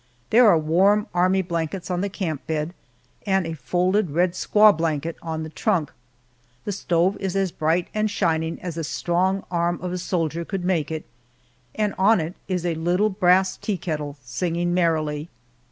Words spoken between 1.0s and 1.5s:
army